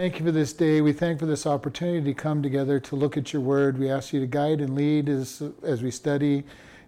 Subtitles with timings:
[0.00, 0.80] Thank you for this day.
[0.80, 3.78] We thank for this opportunity to come together to look at your word.
[3.78, 6.42] We ask you to guide and lead as, as we study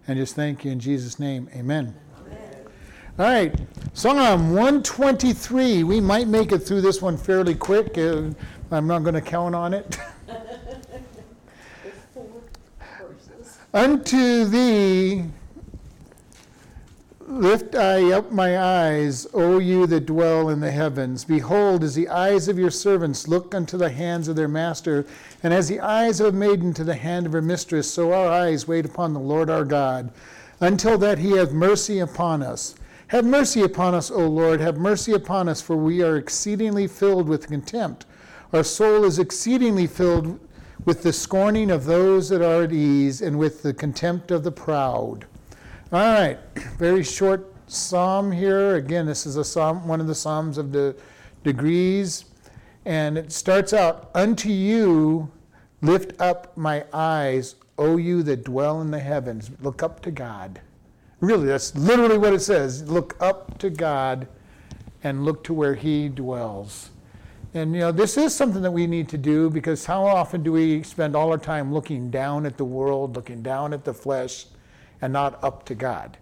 [0.09, 1.47] and just thank you in Jesus' name.
[1.55, 1.95] Amen.
[2.19, 2.65] Amen.
[3.17, 3.55] All right,
[3.93, 5.85] Psalm 123.
[5.85, 7.97] We might make it through this one fairly quick.
[7.97, 8.31] Uh,
[8.71, 9.97] I'm not going to count on it.
[13.73, 15.23] Unto thee
[17.29, 21.25] Lift I up my eyes, O you that dwell in the heavens.
[21.25, 25.05] Behold, as the eyes of your servants look unto the hands of their master,
[25.43, 28.29] and as the eyes of a maiden to the hand of her mistress, so our
[28.29, 30.09] eyes wait upon the Lord our God,
[30.61, 32.75] until that he have mercy upon us.
[33.07, 37.27] Have mercy upon us, O Lord, have mercy upon us, for we are exceedingly filled
[37.27, 38.05] with contempt.
[38.53, 40.39] Our soul is exceedingly filled
[40.85, 44.51] with the scorning of those that are at ease, and with the contempt of the
[44.53, 45.25] proud.
[45.89, 46.37] All right,
[46.77, 48.75] very short psalm here.
[48.75, 50.93] Again, this is a psalm, one of the psalms of the
[51.45, 52.25] degrees,
[52.83, 55.31] and it starts out, "Unto you
[55.81, 60.59] lift up my eyes, O you that dwell in the heavens." Look up to God.
[61.21, 62.83] Really, that's literally what it says.
[62.91, 64.27] Look up to God
[65.05, 66.89] and look to where He dwells.
[67.53, 70.51] And you know, this is something that we need to do because how often do
[70.51, 74.47] we spend all our time looking down at the world, looking down at the flesh?
[75.01, 76.17] And not up to God.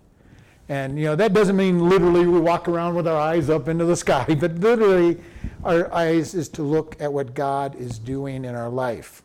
[0.67, 3.85] And you know that doesn't mean literally we walk around with our eyes up into
[3.85, 5.19] the sky, but literally
[5.63, 9.21] our eyes is to look at what God is doing in our life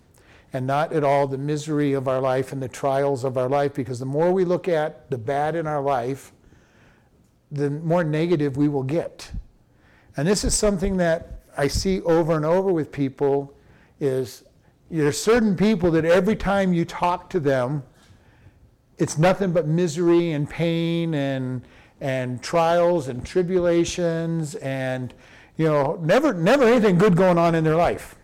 [0.52, 3.74] and not at all the misery of our life and the trials of our life
[3.74, 6.32] because the more we look at the bad in our life,
[7.52, 9.30] the more negative we will get.
[10.16, 13.54] And this is something that I see over and over with people
[14.00, 14.44] is
[14.90, 17.84] there's certain people that every time you talk to them,
[19.00, 21.62] it's nothing but misery and pain and
[22.02, 25.12] and trials and tribulations and
[25.56, 28.16] you know never never anything good going on in their life.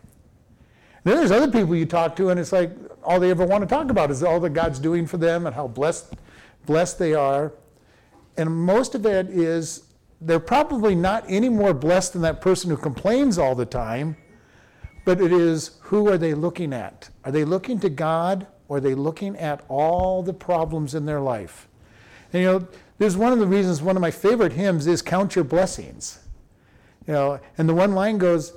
[1.05, 2.71] And then there's other people you talk to and it's like
[3.03, 5.55] all they ever want to talk about is all that God's doing for them and
[5.55, 6.15] how blessed
[6.67, 7.53] blessed they are.
[8.37, 9.85] And most of it is
[10.21, 14.17] they're probably not any more blessed than that person who complains all the time,
[15.07, 17.09] but it is who are they looking at?
[17.25, 21.21] Are they looking to God or are they looking at all the problems in their
[21.21, 21.69] life?
[22.33, 22.69] And you know,
[22.99, 26.21] there's one of the reasons, one of my favorite hymns is Count Your Blessings.
[27.07, 28.53] You know, and the one line goes,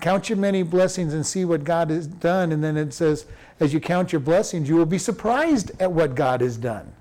[0.00, 2.52] Count your many blessings and see what God has done.
[2.52, 3.26] And then it says,
[3.60, 6.92] as you count your blessings, you will be surprised at what God has done.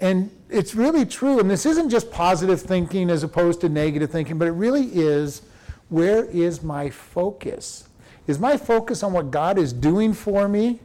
[0.00, 1.40] And it's really true.
[1.40, 5.42] And this isn't just positive thinking as opposed to negative thinking, but it really is
[5.88, 7.88] where is my focus?
[8.26, 10.80] Is my focus on what God is doing for me?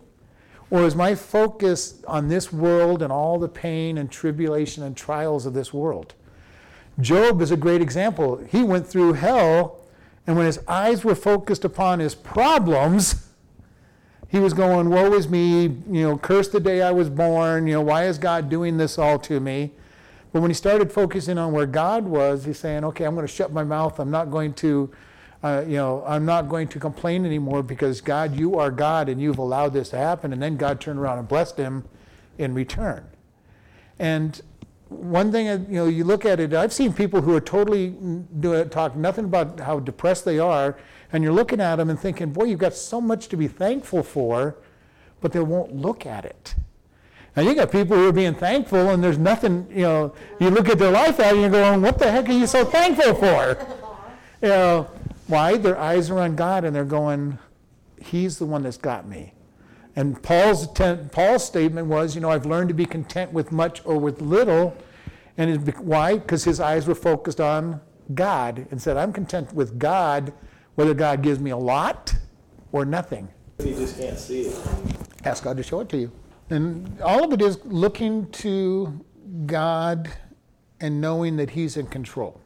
[0.72, 5.46] Or is my focus on this world and all the pain and tribulation and trials
[5.46, 6.16] of this world?
[7.00, 8.38] Job is a great example.
[8.50, 9.86] He went through hell,
[10.26, 13.28] and when his eyes were focused upon his problems,
[14.30, 17.74] he was going, Woe is me, you know, curse the day I was born, you
[17.74, 19.72] know, why is God doing this all to me?
[20.32, 23.34] But when he started focusing on where God was, he's saying, Okay, I'm going to
[23.34, 24.00] shut my mouth.
[24.00, 24.90] I'm not going to
[25.44, 29.20] uh, you know, I'm not going to complain anymore because God, you are God and
[29.20, 30.34] you've allowed this to happen.
[30.34, 31.84] And then God turned around and blessed him
[32.38, 33.08] in return.
[33.98, 34.40] And
[34.90, 37.96] one thing, you know, you look at it, I've seen people who are totally
[38.40, 40.78] do, talk nothing about how depressed they are,
[41.14, 44.04] and you're looking at them and thinking, boy, you've got so much to be thankful
[44.04, 44.58] for,
[45.22, 46.56] but they won't look at it.
[47.36, 50.68] And you got people who are being thankful, and there's nothing, you know, you look
[50.68, 53.58] at their life out and you're going, what the heck are you so thankful for?
[54.44, 54.90] You know,
[55.32, 55.58] why?
[55.58, 57.40] Their eyes are on God and they're going,
[58.00, 59.34] He's the one that's got me.
[59.96, 63.98] And Paul's, Paul's statement was, you know, I've learned to be content with much or
[63.98, 64.76] with little.
[65.38, 66.18] And why?
[66.18, 67.82] Because his eyes were focused on
[68.14, 70.34] God and said, I'm content with God,
[70.76, 72.14] whether God gives me a lot
[72.72, 73.28] or nothing.
[73.60, 74.60] You just can't see it.
[75.26, 76.12] Ask God to show it to you.
[76.50, 79.06] And all of it is looking to
[79.46, 80.10] God
[80.80, 82.41] and knowing that He's in control.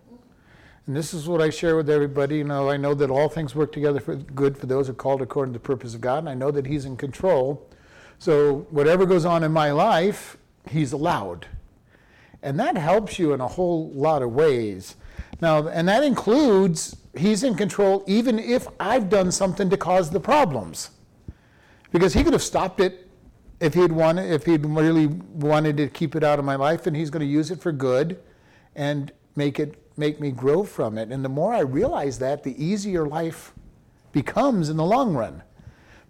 [0.88, 2.38] And this is what I share with everybody.
[2.38, 4.96] You know, I know that all things work together for good for those who are
[4.96, 7.68] called according to the purpose of God, and I know that He's in control.
[8.20, 10.38] So whatever goes on in my life,
[10.70, 11.48] He's allowed.
[12.44, 14.96] And that helps you in a whole lot of ways.
[15.42, 20.20] Now, and that includes He's in control even if I've done something to cause the
[20.20, 20.92] problems.
[21.92, 23.10] Because He could have stopped it
[23.60, 26.96] if he'd wanted, if he'd really wanted to keep it out of my life, and
[26.96, 28.22] He's going to use it for good
[28.76, 31.10] and make it make me grow from it.
[31.10, 33.54] And the more I realize that, the easier life
[34.12, 35.44] becomes in the long run.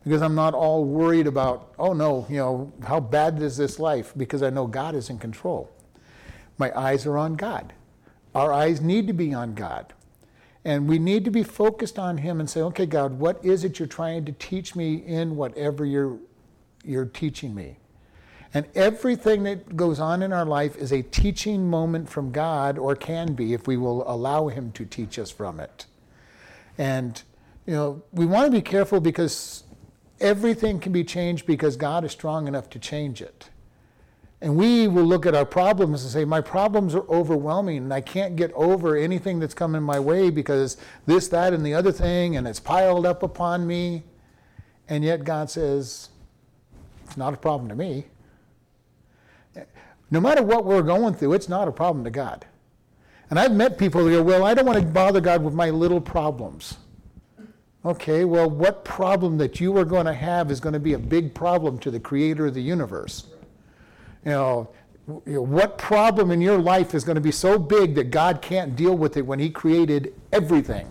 [0.03, 4.13] Because I'm not all worried about, oh no, you know, how bad is this life?
[4.15, 5.71] Because I know God is in control.
[6.57, 7.73] My eyes are on God.
[8.35, 9.93] Our eyes need to be on God.
[10.63, 13.79] And we need to be focused on Him and say, okay, God, what is it
[13.79, 16.17] you're trying to teach me in whatever you're,
[16.83, 17.77] you're teaching me?
[18.55, 22.95] And everything that goes on in our life is a teaching moment from God, or
[22.95, 25.85] can be if we will allow Him to teach us from it.
[26.77, 27.21] And,
[27.65, 29.65] you know, we want to be careful because
[30.21, 33.49] everything can be changed because God is strong enough to change it.
[34.39, 37.99] And we will look at our problems and say, My problems are overwhelming, and I
[37.99, 42.37] can't get over anything that's coming my way because this, that, and the other thing,
[42.37, 44.03] and it's piled up upon me.
[44.87, 46.07] And yet God says,
[47.03, 48.05] It's not a problem to me.
[50.11, 52.45] No matter what we're going through, it's not a problem to God.
[53.29, 55.69] And I've met people who go, Well, I don't want to bother God with my
[55.69, 56.77] little problems.
[57.83, 60.99] Okay, well, what problem that you are going to have is going to be a
[60.99, 63.27] big problem to the creator of the universe?
[64.23, 64.69] You know,
[65.07, 68.41] you know, what problem in your life is going to be so big that God
[68.41, 70.87] can't deal with it when He created everything?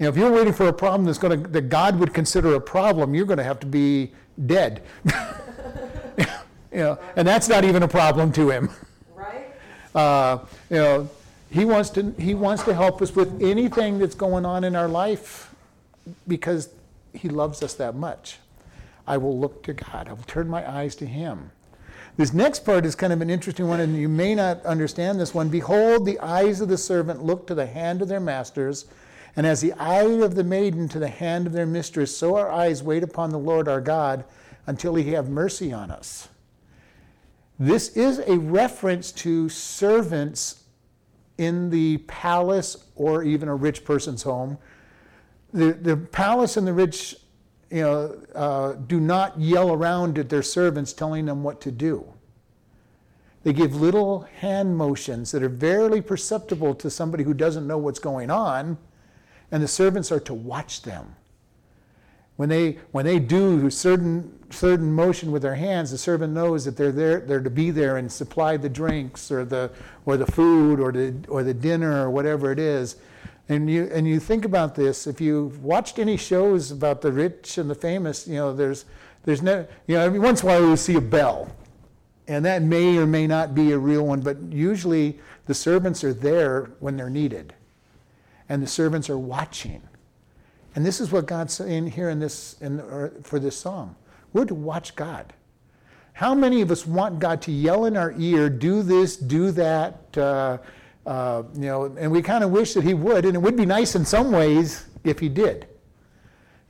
[0.00, 2.54] You know, if you're waiting for a problem that's going to, that God would consider
[2.56, 4.12] a problem, you're going to have to be
[4.46, 4.82] dead.
[6.72, 8.70] You know, and that's not even a problem to him.
[9.14, 9.48] Right?
[9.94, 10.38] Uh,
[10.70, 11.10] you know,
[11.50, 14.88] he wants to he wants to help us with anything that's going on in our
[14.88, 15.54] life
[16.26, 16.70] because
[17.12, 18.38] he loves us that much.
[19.06, 20.08] I will look to God.
[20.08, 21.50] I will turn my eyes to him.
[22.16, 25.34] This next part is kind of an interesting one, and you may not understand this
[25.34, 25.48] one.
[25.48, 28.86] Behold, the eyes of the servant look to the hand of their masters,
[29.34, 32.50] and as the eye of the maiden to the hand of their mistress, so our
[32.50, 34.24] eyes wait upon the Lord our God
[34.66, 36.28] until he have mercy on us.
[37.62, 40.64] This is a reference to servants
[41.38, 44.58] in the palace or even a rich person's home.
[45.52, 47.14] The, the palace and the rich
[47.70, 52.04] you know, uh, do not yell around at their servants telling them what to do.
[53.44, 58.00] They give little hand motions that are barely perceptible to somebody who doesn't know what's
[58.00, 58.76] going on,
[59.52, 61.14] and the servants are to watch them.
[62.42, 66.76] When they, when they do certain, certain motion with their hands, the servant knows that
[66.76, 69.70] they're there, they're to be there and supply the drinks or the,
[70.06, 72.96] or the food or the, or the dinner or whatever it is.
[73.48, 77.58] And you, and you think about this, if you've watched any shows about the rich
[77.58, 78.86] and the famous, you know, there's,
[79.22, 81.48] there's no, you know, every once in a while you see a bell.
[82.26, 86.12] And that may or may not be a real one, but usually the servants are
[86.12, 87.54] there when they're needed.
[88.48, 89.80] And the servants are watching.
[90.74, 92.80] And this is what God's saying here in this, in,
[93.22, 93.94] for this psalm.
[94.32, 95.32] We're to watch God.
[96.14, 100.16] How many of us want God to yell in our ear, do this, do that,
[100.16, 100.58] uh,
[101.06, 103.66] uh, you know, and we kind of wish that he would, and it would be
[103.66, 105.66] nice in some ways if he did.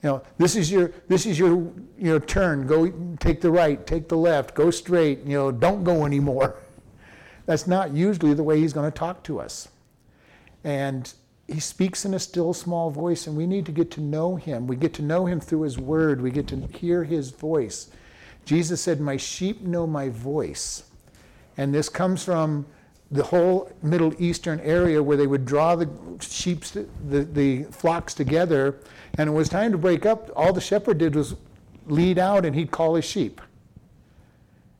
[0.02, 2.66] You know, this is your this is your you know turn.
[2.66, 2.90] Go
[3.20, 5.20] take the right, take the left, go straight.
[5.24, 6.56] You know, don't go anymore.
[7.46, 9.68] That's not usually the way he's going to talk to us.
[10.64, 11.12] And
[11.48, 14.66] he speaks in a still small voice, and we need to get to know him.
[14.66, 17.90] We get to know him through his word, we get to hear his voice.
[18.44, 20.84] Jesus said, My sheep know my voice.
[21.56, 22.66] And this comes from
[23.10, 25.88] the whole Middle Eastern area where they would draw the
[26.20, 28.80] sheep, the, the flocks together,
[29.18, 30.30] and it was time to break up.
[30.34, 31.34] All the shepherd did was
[31.86, 33.40] lead out, and he'd call his sheep.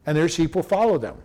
[0.07, 1.17] And their sheep will follow them.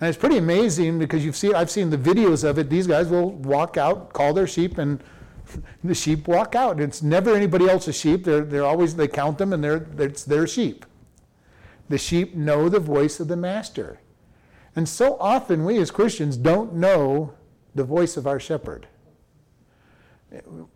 [0.00, 2.70] And it's pretty amazing because you've seen, I've seen the videos of it.
[2.70, 5.02] These guys will walk out, call their sheep, and
[5.84, 6.80] the sheep walk out.
[6.80, 8.24] It's never anybody else's sheep.
[8.24, 10.86] They're, they're always, they count them and they're, it's their sheep.
[11.88, 13.98] The sheep know the voice of the master.
[14.76, 17.34] And so often we as Christians don't know
[17.74, 18.86] the voice of our shepherd.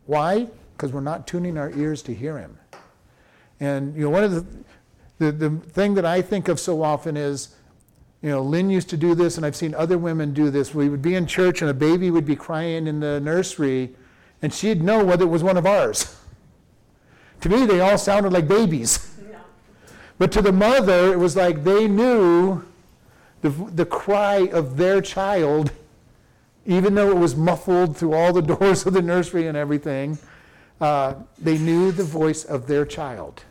[0.06, 0.48] Why?
[0.76, 2.58] Because we're not tuning our ears to hear him.
[3.60, 4.46] And you know, one of the,
[5.18, 7.54] the, the thing that I think of so often is
[8.22, 10.72] you know, Lynn used to do this, and I've seen other women do this.
[10.72, 13.90] We would be in church, and a baby would be crying in the nursery,
[14.40, 16.16] and she'd know whether it was one of ours.
[17.40, 19.08] To me, they all sounded like babies.
[20.18, 22.62] But to the mother, it was like they knew
[23.40, 25.72] the, the cry of their child,
[26.64, 30.16] even though it was muffled through all the doors of the nursery and everything.
[30.80, 33.42] Uh, they knew the voice of their child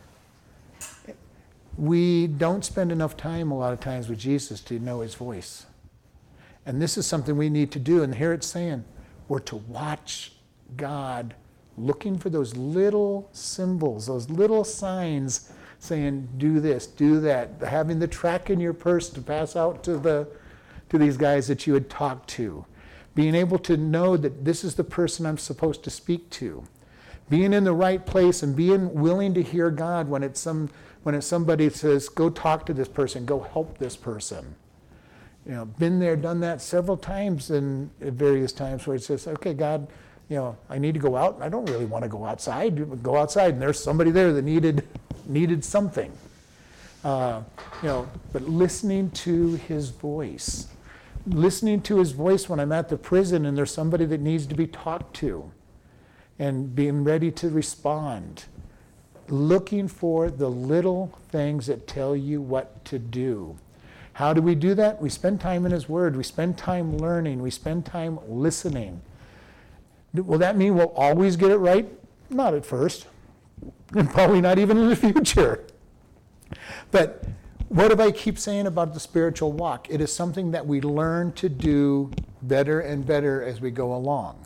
[1.76, 5.66] we don't spend enough time a lot of times with Jesus to know his voice.
[6.66, 8.02] And this is something we need to do.
[8.02, 8.84] And here it's saying
[9.28, 10.32] we're to watch
[10.76, 11.34] God
[11.76, 18.06] looking for those little symbols, those little signs saying, do this, do that, having the
[18.06, 20.28] track in your purse to pass out to, the,
[20.90, 22.64] to these guys that you had talked to,
[23.16, 26.62] being able to know that this is the person I'm supposed to speak to,
[27.30, 30.70] being in the right place and being willing to hear God when it's some
[31.02, 34.54] when it's somebody says, go talk to this person, go help this person.
[35.44, 39.52] You know, been there, done that several times in various times where it says, okay,
[39.52, 39.88] God,
[40.28, 41.38] you know, I need to go out.
[41.42, 43.02] I don't really want to go outside.
[43.02, 44.86] Go outside, and there's somebody there that needed
[45.26, 46.12] needed something.
[47.04, 47.42] Uh,
[47.82, 50.68] you know, but listening to his voice,
[51.26, 54.54] listening to his voice when I'm at the prison and there's somebody that needs to
[54.54, 55.50] be talked to,
[56.42, 58.46] and being ready to respond.
[59.28, 63.56] Looking for the little things that tell you what to do.
[64.14, 65.00] How do we do that?
[65.00, 66.16] We spend time in His Word.
[66.16, 67.40] We spend time learning.
[67.40, 69.02] We spend time listening.
[70.12, 71.88] Will that mean we'll always get it right?
[72.28, 73.06] Not at first,
[73.94, 75.64] and probably not even in the future.
[76.90, 77.24] But
[77.68, 79.88] what do I keep saying about the spiritual walk?
[79.88, 82.10] It is something that we learn to do
[82.42, 84.44] better and better as we go along.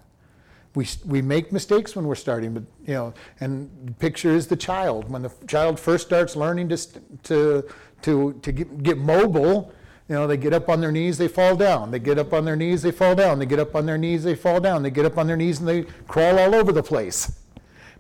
[0.77, 4.57] We, we make mistakes when we're starting, but you know, and the picture is the
[4.57, 5.11] child.
[5.11, 6.77] When the child first starts learning to,
[7.25, 7.69] to,
[8.03, 9.73] to, to get, get mobile,
[10.09, 11.91] you know, they get up on their knees, they fall down.
[11.91, 13.39] They get up on their knees, they fall down.
[13.39, 14.83] They get up on their knees, they fall down.
[14.83, 17.41] They get up on their knees and they crawl all over the place.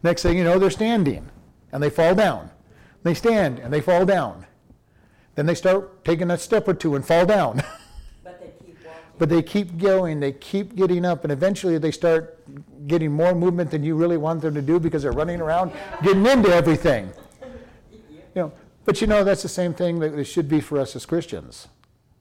[0.02, 1.28] Next thing you know, they're standing
[1.72, 2.50] and they fall down.
[3.02, 4.46] They stand and they fall down.
[5.34, 7.62] Then they start taking a step or two and fall down.
[8.22, 9.00] But they keep walking.
[9.18, 12.38] But they keep going, they keep getting up, and eventually they start
[12.86, 16.26] getting more movement than you really want them to do because they're running around getting
[16.26, 17.10] into everything.
[17.90, 18.52] You know,
[18.84, 21.68] but you know, that's the same thing that it should be for us as Christians.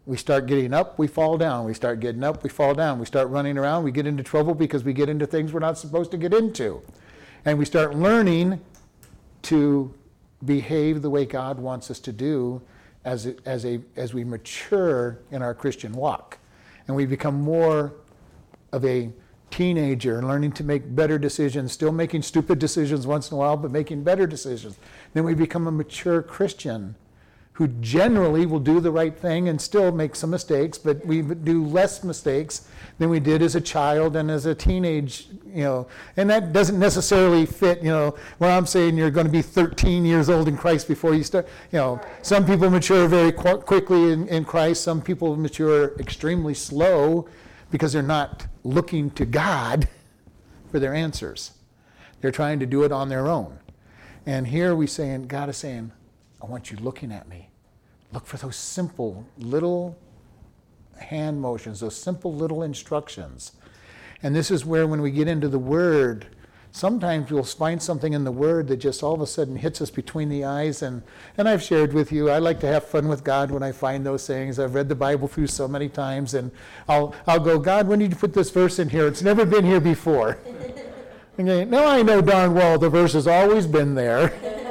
[0.06, 1.66] We start getting up, we fall down.
[1.66, 3.00] We start getting up, we fall down.
[3.00, 5.78] We start running around, we get into trouble because we get into things we're not
[5.78, 6.82] supposed to get into.
[7.44, 8.62] And we start learning
[9.44, 9.94] to
[10.44, 12.62] behave the way God wants us to do
[13.04, 16.40] as, as, a, as we mature in our Christian walk.
[16.88, 17.94] And we become more
[18.72, 19.12] of a
[19.50, 23.58] teenager and learning to make better decisions, still making stupid decisions once in a while,
[23.58, 24.78] but making better decisions.
[25.14, 26.96] Then we become a mature Christian
[27.56, 31.66] who generally will do the right thing and still make some mistakes, but we do
[31.66, 35.88] less mistakes than we did as a child and as a teenage, you know.
[36.18, 40.04] And that doesn't necessarily fit, you know, when I'm saying you're going to be 13
[40.04, 42.02] years old in Christ before you start, you know.
[42.24, 47.30] Some people mature very qu- quickly in, in Christ, some people mature extremely slow
[47.72, 49.88] because they're not looking to God
[50.72, 51.52] for their answers.
[52.20, 53.60] They're trying to do it on their own.
[54.26, 55.94] And here we saying, God is saying,
[56.46, 57.50] I want you looking at me.
[58.14, 59.98] Look for those simple little
[60.96, 63.54] hand motions, those simple little instructions.
[64.22, 66.28] And this is where, when we get into the Word,
[66.72, 69.90] sometimes we'll find something in the Word that just all of a sudden hits us
[69.90, 70.84] between the eyes.
[70.84, 71.02] And,
[71.36, 74.06] and I've shared with you, I like to have fun with God when I find
[74.06, 74.60] those things.
[74.60, 76.52] I've read the Bible through so many times, and
[76.88, 79.08] I'll, I'll go, God, when did you put this verse in here?
[79.08, 80.38] It's never been here before.
[81.40, 84.62] okay, now I know darn well the verse has always been there.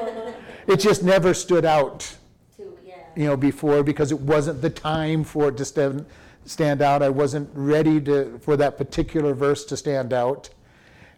[0.67, 2.17] it just never stood out
[2.57, 2.95] Too, yeah.
[3.17, 6.07] you know, before because it wasn't the time for it to stand,
[6.45, 7.03] stand out.
[7.03, 10.51] I wasn't ready to, for that particular verse to stand out.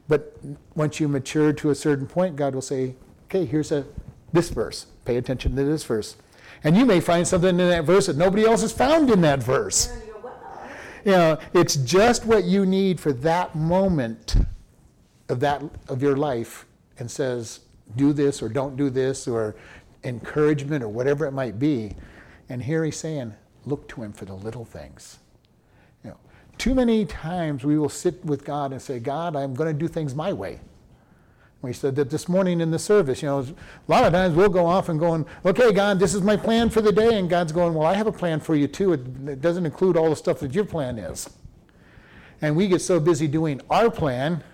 [0.08, 0.36] But
[0.74, 3.84] once you mature to a certain point, God will say, okay, here's a,
[4.32, 4.86] this verse.
[5.04, 6.16] Pay attention to this verse.
[6.64, 9.42] And you may find something in that verse that nobody else has found in that
[9.42, 9.88] verse.
[9.88, 10.68] And you go, wow.
[11.04, 14.36] You know, it's just what you need for that moment
[15.28, 16.66] of that of your life
[16.98, 17.60] and says,
[17.94, 19.54] do this or don't do this or
[20.04, 21.94] encouragement or whatever it might be.
[22.48, 25.18] And here he's saying, look to him for the little things.
[26.04, 26.16] You know,
[26.58, 29.88] too many times we will sit with God and say, God, I'm going to do
[29.88, 30.60] things my way.
[31.62, 33.22] We said that this morning in the service.
[33.22, 33.54] You know, a
[33.88, 36.80] lot of times we'll go off and going, okay, God, this is my plan for
[36.80, 37.18] the day.
[37.18, 38.92] And God's going, well, I have a plan for you too.
[38.92, 41.28] It, it doesn't include all the stuff that your plan is.
[42.40, 44.44] And we get so busy doing our plan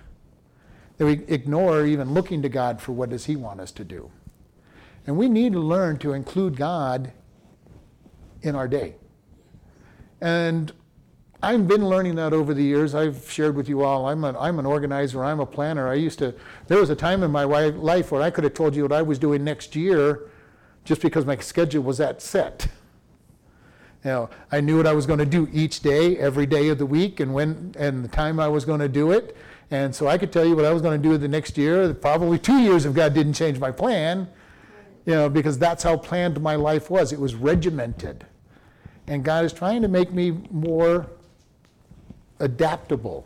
[1.05, 4.11] we ignore even looking to God for what does he want us to do.
[5.05, 7.11] And we need to learn to include God
[8.41, 8.95] in our day.
[10.21, 10.71] And
[11.41, 12.95] I've been learning that over the years.
[12.95, 14.07] I've shared with you all.
[14.07, 15.23] I'm an, I'm an organizer.
[15.23, 15.89] I'm a planner.
[15.89, 16.33] I used to,
[16.67, 19.01] there was a time in my life where I could have told you what I
[19.01, 20.29] was doing next year
[20.85, 22.67] just because my schedule was that set.
[24.03, 26.77] You know, I knew what I was going to do each day, every day of
[26.77, 29.35] the week, and when and the time I was going to do it.
[29.73, 31.91] And so I could tell you what I was going to do the next year,
[31.95, 34.27] probably two years if God didn't change my plan,
[35.07, 37.11] you know, because that's how planned my life was.
[37.11, 38.23] It was regimented.
[39.07, 41.07] And God is trying to make me more
[42.39, 43.25] adaptable.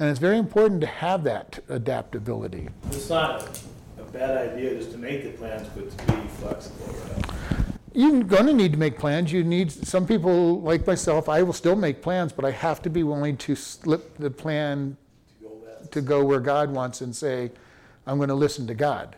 [0.00, 2.68] And it's very important to have that adaptability.
[2.90, 3.56] It's not
[3.96, 7.26] a bad idea just to make the plans, but to be flexible, right?
[7.94, 9.32] You're going to need to make plans.
[9.32, 12.90] You need, some people like myself, I will still make plans, but I have to
[12.90, 14.96] be willing to slip the plan
[15.92, 17.50] To go where God wants and say,
[18.06, 19.16] I'm going to listen to God.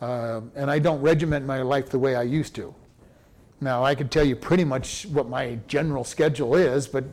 [0.00, 2.74] Um, and I don't regiment my life the way I used to.
[3.60, 7.04] Now, I can tell you pretty much what my general schedule is, but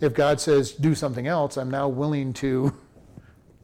[0.00, 2.74] if God says do something else, I'm now willing to,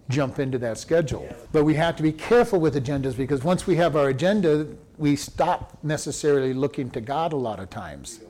[0.09, 1.29] jump into that schedule.
[1.53, 5.17] But we have to be careful with agendas because once we have our agenda, we
[5.17, 8.21] stop necessarily looking to God a lot of times.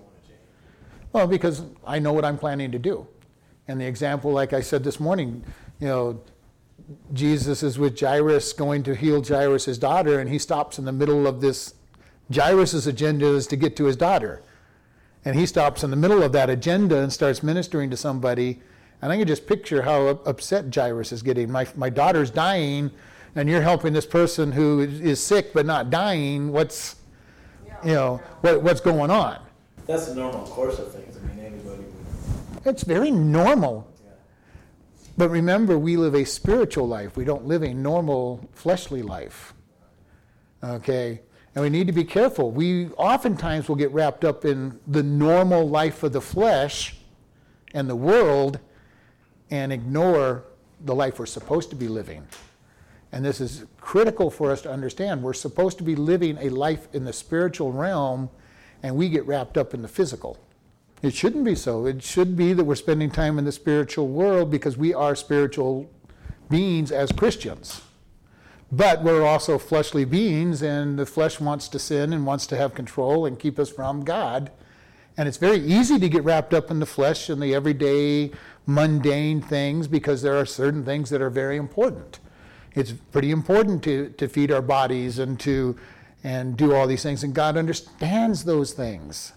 [1.12, 3.06] Well, because I know what I'm planning to do.
[3.68, 5.44] And the example, like I said this morning,
[5.80, 6.20] you know,
[7.12, 11.26] Jesus is with Jairus going to heal Jairus' daughter, and he stops in the middle
[11.26, 11.74] of this.
[12.34, 14.42] Jairus' agenda is to get to his daughter.
[15.24, 18.60] And he stops in the middle of that agenda and starts ministering to somebody.
[19.02, 21.50] And I can just picture how upset Jairus is getting.
[21.50, 22.90] My, my daughter's dying,
[23.34, 26.52] and you're helping this person who is sick but not dying.
[26.52, 26.96] What's,
[27.84, 29.40] you know, what, what's going on?
[29.86, 31.16] That's the normal course of things.
[31.16, 33.87] I mean, anybody would, It's very normal.
[35.18, 37.16] But remember, we live a spiritual life.
[37.16, 39.52] We don't live a normal fleshly life.
[40.62, 41.20] Okay?
[41.56, 42.52] And we need to be careful.
[42.52, 46.94] We oftentimes will get wrapped up in the normal life of the flesh
[47.74, 48.60] and the world
[49.50, 50.44] and ignore
[50.84, 52.24] the life we're supposed to be living.
[53.10, 55.24] And this is critical for us to understand.
[55.24, 58.30] We're supposed to be living a life in the spiritual realm,
[58.84, 60.38] and we get wrapped up in the physical.
[61.02, 61.86] It shouldn't be so.
[61.86, 65.90] It should be that we're spending time in the spiritual world because we are spiritual
[66.50, 67.82] beings as Christians.
[68.70, 72.74] But we're also fleshly beings, and the flesh wants to sin and wants to have
[72.74, 74.50] control and keep us from God.
[75.16, 78.30] And it's very easy to get wrapped up in the flesh and the everyday
[78.66, 82.20] mundane things because there are certain things that are very important.
[82.74, 85.76] It's pretty important to, to feed our bodies and to
[86.24, 89.32] and do all these things, and God understands those things.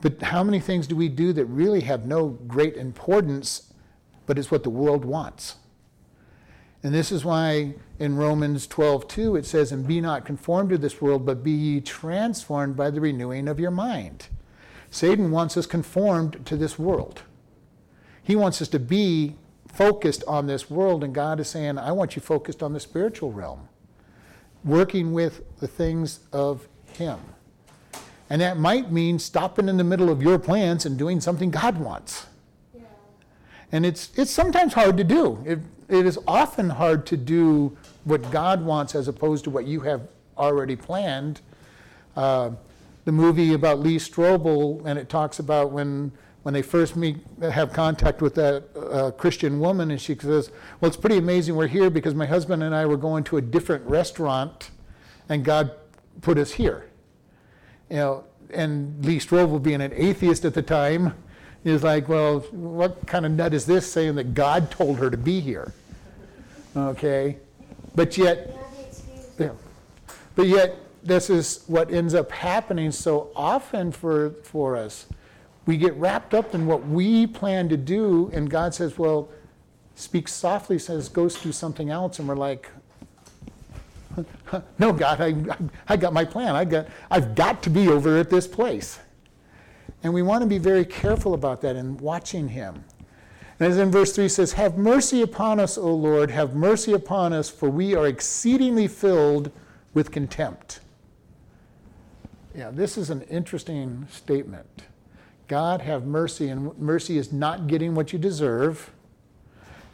[0.00, 3.72] But how many things do we do that really have no great importance,
[4.26, 5.56] but it's what the world wants?
[6.82, 10.78] And this is why in Romans 12, 2, it says, And be not conformed to
[10.78, 14.28] this world, but be ye transformed by the renewing of your mind.
[14.90, 17.22] Satan wants us conformed to this world.
[18.22, 19.36] He wants us to be
[19.68, 23.32] focused on this world, and God is saying, I want you focused on the spiritual
[23.32, 23.68] realm,
[24.64, 27.18] working with the things of Him.
[28.30, 31.78] And that might mean stopping in the middle of your plans and doing something God
[31.78, 32.26] wants.
[32.72, 32.82] Yeah.
[33.72, 35.42] And it's, it's sometimes hard to do.
[35.44, 39.80] It, it is often hard to do what God wants as opposed to what you
[39.80, 40.02] have
[40.38, 41.40] already planned.
[42.16, 42.52] Uh,
[43.04, 46.12] the movie about Lee Strobel, and it talks about when,
[46.44, 50.88] when they first meet, have contact with that uh, Christian woman, and she says, Well,
[50.88, 53.84] it's pretty amazing we're here because my husband and I were going to a different
[53.86, 54.70] restaurant,
[55.28, 55.72] and God
[56.20, 56.89] put us here.
[57.90, 61.14] You know, and Lee Strobel, being an atheist at the time,
[61.64, 65.16] is like, well, what kind of nut is this saying that God told her to
[65.16, 65.74] be here?
[66.76, 67.36] Okay,
[67.94, 68.56] but yet,
[69.38, 69.50] yeah.
[70.36, 75.06] but yet, this is what ends up happening so often for for us.
[75.66, 79.28] We get wrapped up in what we plan to do, and God says, "Well,
[79.96, 82.70] speak softly." Says, "Go do something else," and we're like,
[84.78, 85.34] no, God, I,
[85.88, 86.56] I got my plan.
[86.56, 88.98] I got, I've got to be over at this place.
[90.02, 92.84] And we want to be very careful about that and watching Him.
[93.58, 97.32] And as in verse 3 says, Have mercy upon us, O Lord, have mercy upon
[97.32, 99.52] us, for we are exceedingly filled
[99.92, 100.80] with contempt.
[102.54, 104.84] Yeah, this is an interesting statement.
[105.46, 108.90] God, have mercy, and mercy is not getting what you deserve.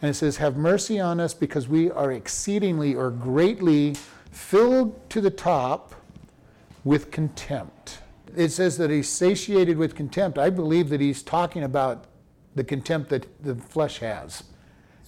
[0.06, 3.96] And it says, Have mercy on us because we are exceedingly or greatly
[4.30, 5.96] filled to the top
[6.84, 7.98] with contempt.
[8.36, 10.38] It says that he's satiated with contempt.
[10.38, 12.04] I believe that he's talking about
[12.54, 14.44] the contempt that the flesh has.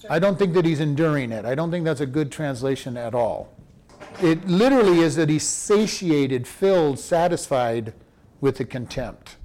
[0.09, 1.45] I don't think that he's enduring it.
[1.45, 3.55] I don't think that's a good translation at all.
[4.21, 7.93] It literally is that he's satiated, filled, satisfied
[8.41, 9.37] with the contempt.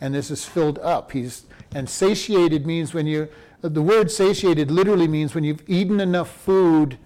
[0.00, 1.10] And this is filled up.
[1.10, 3.28] He's and satiated means when you
[3.62, 6.98] the word satiated literally means when you've eaten enough food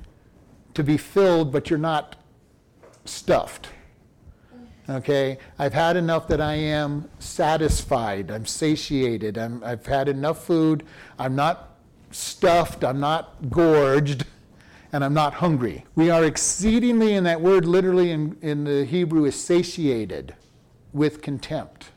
[0.75, 2.17] to be filled, but you're not
[3.05, 3.69] stuffed.
[4.89, 5.39] Okay?
[5.59, 8.31] I've had enough that I am satisfied.
[8.31, 9.37] I'm satiated.
[9.37, 10.85] I'm, I've had enough food.
[11.19, 11.77] I'm not
[12.11, 12.85] stuffed.
[12.85, 14.25] I'm not gorged.
[14.93, 15.85] And I'm not hungry.
[15.95, 20.35] We are exceedingly, and that word literally in, in the Hebrew is satiated
[20.93, 21.91] with contempt.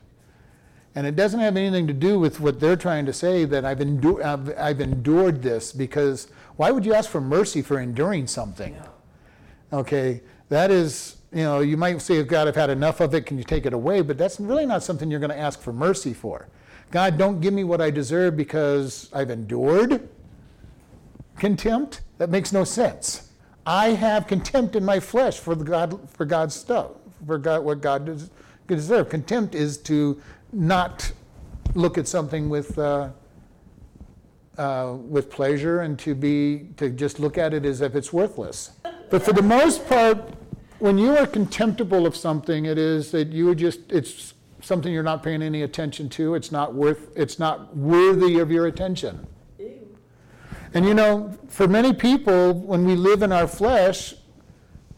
[0.94, 3.78] And it doesn't have anything to do with what they're trying to say that I've,
[3.78, 8.76] endu- I've, I've endured this because why would you ask for mercy for enduring something?
[9.72, 13.38] Okay, that is, you know, you might say, God, I've had enough of it, can
[13.38, 14.00] you take it away?
[14.00, 16.48] But that's really not something you're going to ask for mercy for.
[16.90, 20.08] God, don't give me what I deserve because I've endured
[21.38, 22.00] contempt.
[22.18, 23.30] That makes no sense.
[23.64, 26.90] I have contempt in my flesh for, the God, for God's stuff,
[27.24, 28.30] for God, what God does,
[28.66, 29.08] deserve.
[29.08, 30.20] Contempt is to
[30.52, 31.12] not
[31.74, 33.10] look at something with uh,
[34.58, 38.72] uh, with pleasure and to be to just look at it as if it's worthless.
[39.08, 40.34] But for the most part,
[40.78, 45.02] when you are contemptible of something, it is that you are just it's something you're
[45.02, 46.34] not paying any attention to.
[46.34, 49.26] It's not worth it's not worthy of your attention.
[49.58, 49.96] Ew.
[50.74, 54.14] And you know, for many people, when we live in our flesh,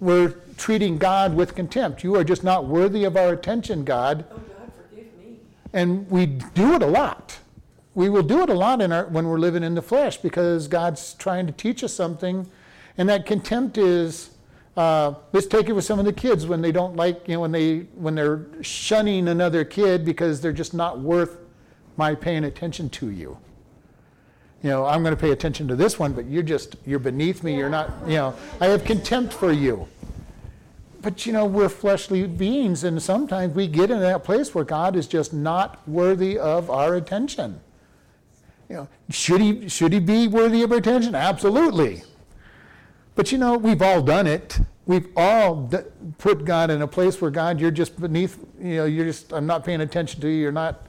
[0.00, 2.02] we're treating God with contempt.
[2.02, 4.24] You are just not worthy of our attention, God.
[4.30, 4.51] Oh, forgive me.
[5.72, 7.38] And we do it a lot.
[7.94, 10.68] We will do it a lot in our, when we're living in the flesh because
[10.68, 12.46] God's trying to teach us something.
[12.98, 14.30] And that contempt is,
[14.76, 17.40] uh, let's take it with some of the kids when they don't like, you know,
[17.40, 21.38] when, they, when they're shunning another kid because they're just not worth
[21.96, 23.36] my paying attention to you.
[24.62, 27.42] You know, I'm going to pay attention to this one, but you're just, you're beneath
[27.42, 27.56] me.
[27.56, 29.88] You're not, you know, I have contempt for you.
[31.02, 34.94] But you know, we're fleshly beings, and sometimes we get in that place where God
[34.94, 37.60] is just not worthy of our attention.
[38.68, 41.16] You know, should he should he be worthy of our attention?
[41.16, 42.04] Absolutely.
[43.16, 44.60] But you know, we've all done it.
[44.86, 45.78] We've all d-
[46.18, 48.38] put God in a place where God, you're just beneath.
[48.60, 49.32] You know, you're just.
[49.32, 50.36] I'm not paying attention to you.
[50.36, 50.86] You're not.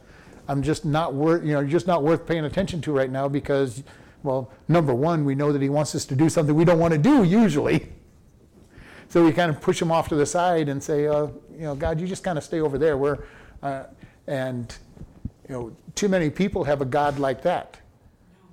[0.48, 1.44] I'm just not worth.
[1.44, 3.84] You know, you're just not worth paying attention to right now because,
[4.22, 6.94] well, number one, we know that He wants us to do something we don't want
[6.94, 7.90] to do usually.
[9.10, 11.76] So we kind of push them off to the side and say, uh, you know,
[11.76, 12.98] God, you just kind of stay over there.
[12.98, 13.26] Where,
[13.62, 13.84] uh,
[14.28, 14.76] and
[15.48, 17.78] you know, too many people have a God like that.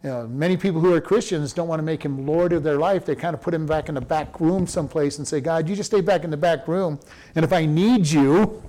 [0.02, 2.78] You know, many people who are Christians don't want to make him Lord of their
[2.78, 3.04] life.
[3.04, 5.76] They kind of put him back in the back room someplace and say, God, you
[5.76, 6.98] just stay back in the back room.
[7.34, 8.62] And if I need you,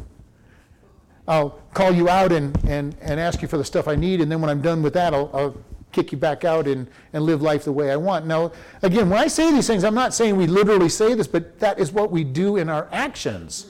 [1.28, 4.20] I'll call you out and, and, and ask you for the stuff I need.
[4.20, 5.56] And then when I'm done with that, I'll, I'll
[5.92, 8.26] kick you back out and, and live life the way I want.
[8.26, 8.52] Now,
[8.82, 11.80] again, when I say these things, I'm not saying we literally say this, but that
[11.80, 13.68] is what we do in our actions.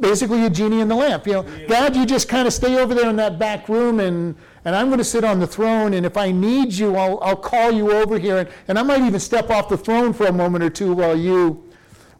[0.00, 1.26] Basically, a genie in the lamp.
[1.26, 4.34] You know, God, you just kind of stay over there in that back room, and,
[4.64, 7.36] and I'm going to sit on the throne, and if I need you, I'll, I'll
[7.36, 10.32] call you over here, and, and I might even step off the throne for a
[10.32, 11.64] moment or two while you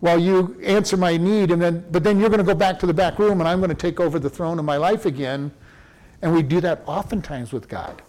[0.00, 2.86] while you answer my need, and then but then you're going to go back to
[2.86, 5.50] the back room, and I'm going to take over the throne of my life again.
[6.22, 8.02] And we do that oftentimes with God.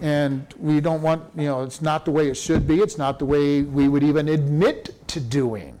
[0.00, 2.80] And we don't want, you know, it's not the way it should be.
[2.80, 5.78] It's not the way we would even admit to doing.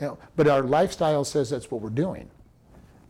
[0.00, 2.28] You know, but our lifestyle says that's what we're doing.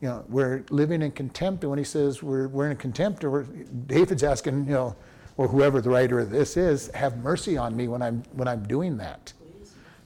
[0.01, 1.63] You know, we're living in contempt.
[1.63, 3.43] And when he says we're, we're in contempt, or
[3.87, 4.95] David's asking, you know,
[5.37, 8.63] or whoever the writer of this is, have mercy on me when I'm, when I'm
[8.67, 9.33] doing that.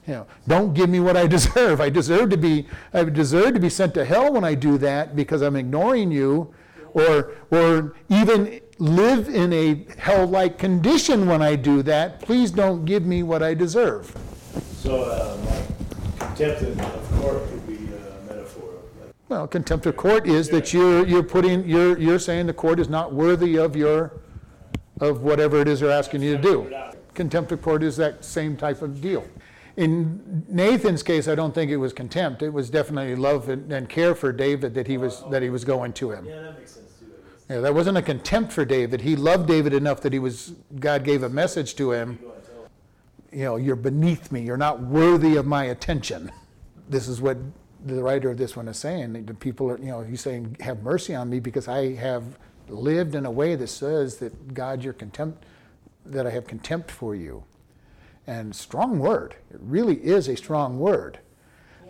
[0.06, 1.80] You know, don't give me what I deserve.
[1.80, 5.14] I deserve to be, I deserve to be sent to hell when I do that
[5.14, 6.52] because I'm ignoring you,
[6.92, 12.20] or, or even live in a hell-like condition when I do that.
[12.20, 14.16] Please don't give me what I deserve.
[14.76, 15.36] So, uh,
[16.18, 21.06] contempt of court could be a metaphor like, Well, contempt of court is that you're,
[21.06, 24.20] you're putting, you're, you're saying the court is not worthy of your,
[25.00, 26.74] of whatever it is they're asking you to do.
[27.12, 29.26] Contempt of court is that same type of deal.
[29.76, 32.42] In Nathan's case, I don't think it was contempt.
[32.42, 35.64] It was definitely love and, and care for David that he was, that he was
[35.64, 36.24] going to him.
[36.24, 36.99] yeah, that makes sense too, I guess.
[37.50, 39.00] Yeah, that wasn't a contempt for David.
[39.00, 42.20] He loved David enough that he was, God gave a message to him.
[43.32, 44.42] You know, you're beneath me.
[44.42, 46.30] You're not worthy of my attention.
[46.88, 47.38] This is what
[47.84, 49.26] the writer of this one is saying.
[49.26, 53.16] The people are, you know, he's saying, have mercy on me because I have lived
[53.16, 55.44] in a way that says that God, you're contempt,
[56.06, 57.42] that I have contempt for you.
[58.28, 59.34] And strong word.
[59.52, 61.18] It really is a strong word.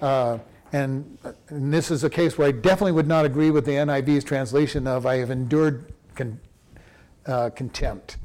[0.01, 0.38] Uh,
[0.72, 4.24] and, and this is a case where I definitely would not agree with the NIV's
[4.24, 6.40] translation of I have endured con,
[7.26, 8.18] uh, contempt.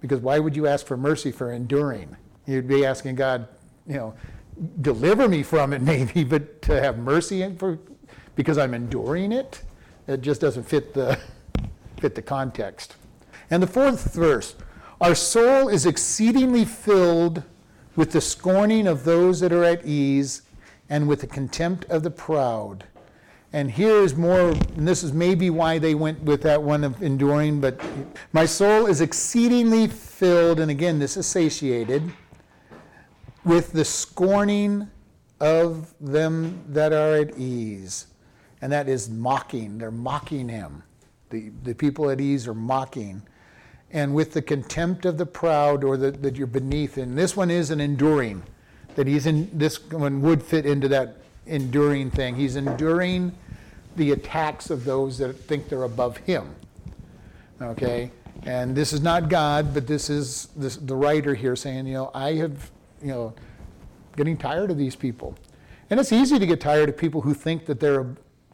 [0.00, 2.16] Because why would you ask for mercy for enduring?
[2.46, 3.46] You'd be asking God,
[3.86, 4.14] you know,
[4.80, 7.78] deliver me from it maybe, but to have mercy for
[8.34, 9.62] because I'm enduring it,
[10.08, 11.18] it just doesn't fit the
[12.00, 12.96] fit the context.
[13.50, 14.56] And the fourth verse,
[15.00, 17.44] our soul is exceedingly filled
[17.94, 20.42] with the scorning of those that are at ease
[20.92, 22.84] and with the contempt of the proud.
[23.54, 27.02] And here is more, and this is maybe why they went with that one of
[27.02, 27.80] enduring, but
[28.34, 32.12] my soul is exceedingly filled, and again, this is satiated,
[33.42, 34.86] with the scorning
[35.40, 38.08] of them that are at ease.
[38.60, 39.78] And that is mocking.
[39.78, 40.82] They're mocking him.
[41.30, 43.22] The, the people at ease are mocking.
[43.92, 46.98] And with the contempt of the proud or that you're beneath.
[46.98, 48.42] And this one is an enduring.
[48.94, 52.34] That he's in, this one would fit into that enduring thing.
[52.34, 53.32] He's enduring
[53.96, 56.54] the attacks of those that think they're above him.
[57.60, 58.10] Okay?
[58.44, 62.10] And this is not God, but this is this, the writer here saying, you know,
[62.14, 63.34] I have, you know,
[64.16, 65.36] getting tired of these people.
[65.90, 68.04] And it's easy to get tired of people who think that they're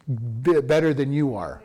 [0.07, 1.61] better than you are.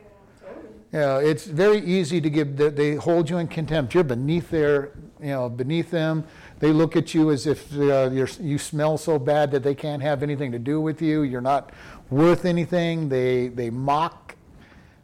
[0.91, 3.93] You know, it's very easy to give, they hold you in contempt.
[3.93, 6.23] You're beneath their, you know, beneath them.
[6.59, 10.23] They look at you as if uh, you smell so bad that they can't have
[10.23, 11.23] anything to do with you.
[11.23, 11.71] You're not
[12.09, 13.09] worth anything.
[13.09, 14.35] They, they mock.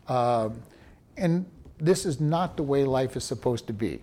[0.07, 0.49] Uh,
[1.17, 1.45] and
[1.77, 4.01] this is not the way life is supposed to be.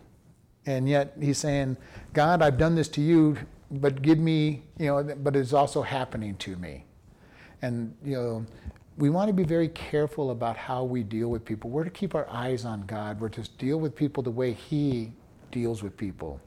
[0.67, 1.79] And yet he's saying,
[2.13, 3.39] God, I've done this to you,
[3.71, 6.85] but give me, you know, but it's also happening to me.
[7.63, 8.47] And, you know,
[8.99, 11.71] we want to be very careful about how we deal with people.
[11.71, 13.21] We're to keep our eyes on God.
[13.21, 15.13] We're to deal with people the way He
[15.51, 16.41] deals with people.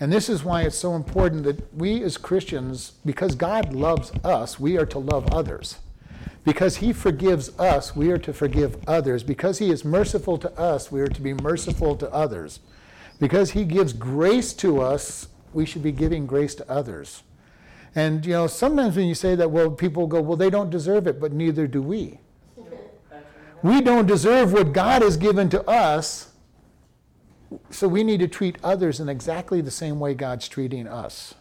[0.00, 4.60] And this is why it's so important that we as Christians, because God loves us,
[4.60, 5.78] we are to love others.
[6.44, 9.22] Because He forgives us, we are to forgive others.
[9.22, 12.60] Because He is merciful to us, we are to be merciful to others.
[13.18, 17.22] Because He gives grace to us, we should be giving grace to others.
[17.94, 21.06] And you know, sometimes when you say that, well, people go, well, they don't deserve
[21.06, 22.20] it, but neither do we.
[23.62, 26.27] We don't deserve what God has given to us,
[27.70, 31.34] so we need to treat others in exactly the same way God's treating us.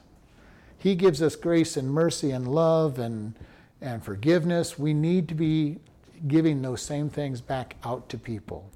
[0.78, 3.34] He gives us grace and mercy and love and,
[3.82, 4.78] and forgiveness.
[4.80, 5.80] We need to be
[6.28, 8.70] giving those same things back out to people,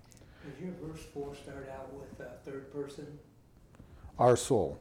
[0.46, 3.08] Does your verse four start out with uh, third person?
[4.20, 4.78] our soul.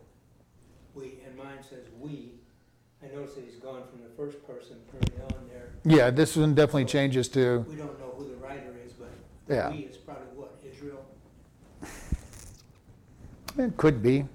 [0.95, 2.33] We, and mine says we.
[3.03, 5.71] I notice that he's gone from the first person early on there.
[5.85, 9.11] Yeah, this one definitely changes to, We don't know who the writer is, but
[9.47, 9.71] the Yeah.
[9.71, 11.03] we is probably what, Israel?
[13.61, 14.27] It could be.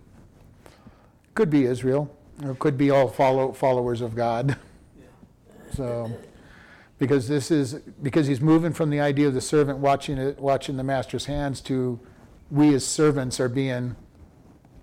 [1.33, 4.57] Could be Israel, or it could be all follow, followers of God.
[5.73, 6.09] So,
[6.97, 10.77] because this is because he's moving from the idea of the servant watching it, watching
[10.77, 11.99] the master's hands to
[12.49, 13.95] we as servants are being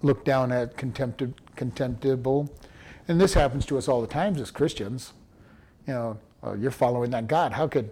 [0.03, 2.51] looked down at, contempti- contemptible,
[3.09, 5.15] and this happens to us all the times as Christians.
[5.87, 7.53] You know, oh, you're following that God.
[7.53, 7.91] How could?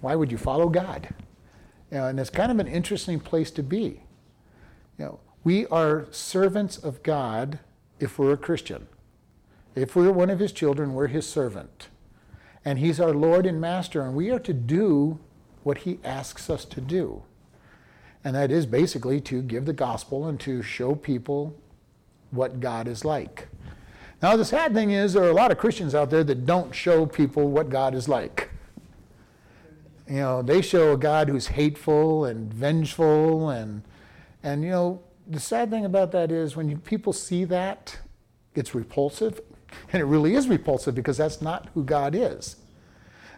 [0.00, 1.12] Why would you follow God?
[1.90, 4.02] You know, and it's kind of an interesting place to be.
[4.98, 7.60] You know, we are servants of God
[8.00, 8.88] if we're a Christian.
[9.76, 11.86] If we're one of his children, we're his servant.
[12.64, 15.20] And he's our Lord and Master, and we are to do
[15.62, 17.22] what he asks us to do.
[18.24, 21.54] And that is basically to give the gospel and to show people
[22.32, 23.46] what God is like.
[24.20, 26.74] Now, the sad thing is, there are a lot of Christians out there that don't
[26.74, 28.50] show people what God is like.
[30.08, 33.82] You know, they show a God who's hateful and vengeful, and,
[34.42, 37.98] and you know, the sad thing about that is when you, people see that,
[38.54, 39.40] it's repulsive.
[39.92, 42.56] And it really is repulsive because that's not who God is.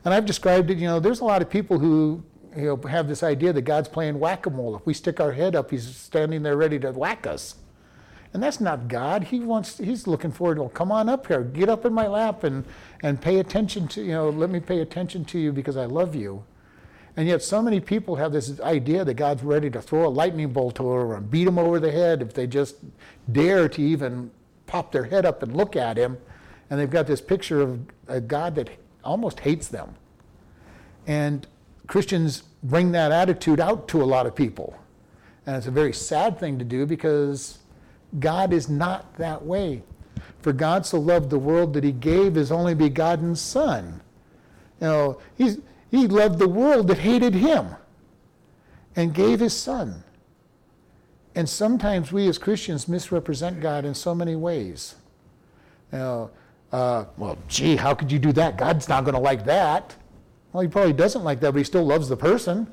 [0.05, 2.23] And I've described it, you know, there's a lot of people who
[2.57, 4.77] you know, have this idea that God's playing whack a mole.
[4.77, 7.57] If we stick our head up, he's standing there ready to whack us.
[8.35, 9.25] And that's not God.
[9.25, 12.07] He wants, he's looking forward to, well, come on up here, get up in my
[12.07, 12.65] lap and,
[13.03, 16.15] and pay attention to, you know, let me pay attention to you because I love
[16.15, 16.45] you.
[17.19, 20.53] And yet, so many people have this idea that God's ready to throw a lightning
[20.53, 22.77] bolt over them, beat them over the head if they just
[23.33, 24.31] dare to even
[24.69, 26.17] pop their head up and look at Him.
[26.71, 28.71] And they've got this picture of a God that
[29.03, 29.97] almost hates them.
[31.09, 31.45] And
[31.89, 34.79] Christians bring that attitude out to a lot of people.
[35.45, 37.59] And it's a very sad thing to do because
[38.21, 39.83] God is not that way.
[40.41, 44.03] For God so loved the world that He gave His only begotten Son.
[44.81, 45.59] You know, he's,
[45.91, 47.77] he loved the world that hated him
[48.97, 50.03] and gave his son.
[51.35, 54.97] And sometimes we as Christians misrepresent God in so many ways.
[55.93, 56.31] Now,
[56.73, 58.59] uh, well, gee, how could you do that?
[58.59, 59.95] God's not going to like that.
[60.53, 62.67] Well, he probably doesn't like that, but he still loves the person.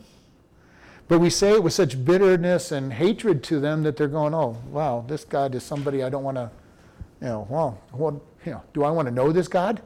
[1.08, 4.58] But we say it with such bitterness and hatred to them that they're going, oh,
[4.71, 6.49] wow, this God is somebody I don't want to,
[7.21, 9.82] you know, well, what, you know, do I want to know this God?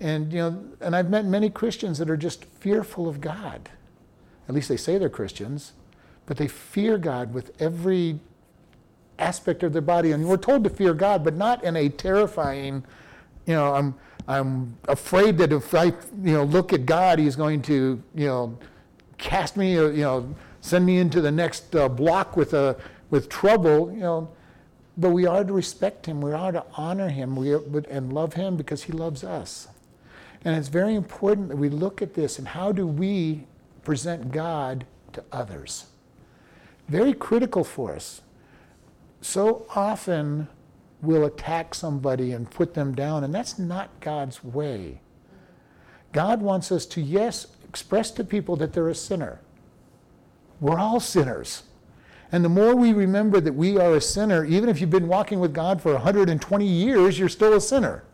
[0.00, 3.68] And you know, and I've met many Christians that are just fearful of God.
[4.48, 5.74] At least they say they're Christians,
[6.26, 8.18] but they fear God with every
[9.18, 10.12] aspect of their body.
[10.12, 12.82] And we're told to fear God, but not in a terrifying,
[13.46, 13.94] you know, I'm
[14.26, 18.58] I'm afraid that if I, you know, look at God, He's going to, you know,
[19.18, 22.76] cast me, uh, you know, send me into the next uh, block with a
[23.10, 24.30] with trouble, you know.
[24.96, 26.20] But we are to respect Him.
[26.20, 27.36] We are to honor Him.
[27.36, 29.68] We are, and love Him because He loves us.
[30.44, 33.46] And it's very important that we look at this and how do we
[33.84, 35.86] present God to others?
[36.88, 38.22] Very critical for us.
[39.20, 40.48] So often
[41.02, 45.00] we'll attack somebody and put them down, and that's not God's way.
[46.12, 49.40] God wants us to, yes, express to people that they're a sinner.
[50.60, 51.64] We're all sinners.
[52.32, 55.40] And the more we remember that we are a sinner, even if you've been walking
[55.40, 58.04] with God for 120 years, you're still a sinner.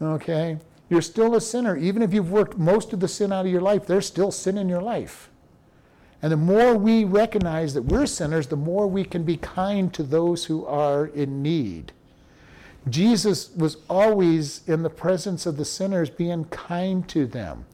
[0.00, 0.58] Okay?
[0.88, 1.76] You're still a sinner.
[1.76, 4.56] Even if you've worked most of the sin out of your life, there's still sin
[4.58, 5.30] in your life.
[6.22, 10.02] And the more we recognize that we're sinners, the more we can be kind to
[10.02, 11.92] those who are in need.
[12.88, 17.66] Jesus was always in the presence of the sinners, being kind to them.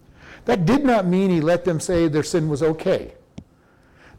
[0.46, 3.14] That did not mean he let them say their sin was okay.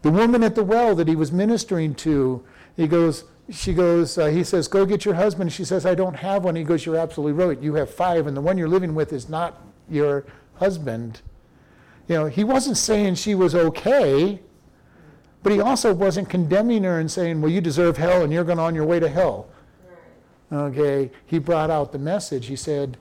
[0.04, 2.44] The woman at the well that he was ministering to,
[2.78, 5.52] he goes, she goes, uh, he says, Go get your husband.
[5.54, 6.56] She says, I don't have one.
[6.56, 7.62] He goes, You're absolutely right.
[7.62, 11.22] You have five, and the one you're living with is not your husband.
[12.08, 14.40] You know, he wasn't saying she was okay,
[15.42, 18.60] but he also wasn't condemning her and saying, Well, you deserve hell and you're going
[18.60, 19.48] on your way to hell.
[20.52, 22.48] Okay, he brought out the message.
[22.48, 22.98] He said,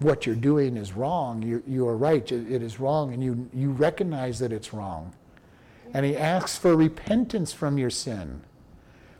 [0.00, 1.42] What you're doing is wrong.
[1.42, 2.30] You, you are right.
[2.30, 5.12] It is wrong, and you, you recognize that it's wrong.
[5.92, 8.42] And he asks for repentance from your sin.